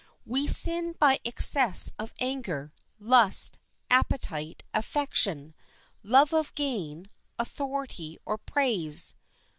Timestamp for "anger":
2.19-2.73